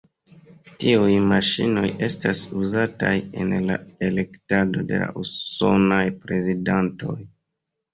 Tiuj 0.83 1.11
maŝinoj 1.31 1.91
estas 2.07 2.41
uzataj 2.63 3.13
en 3.45 3.55
la 3.69 3.79
elektado 4.11 4.89
de 4.93 5.07
la 5.07 5.15
usonaj 5.27 6.05
prezidantoj. 6.29 7.21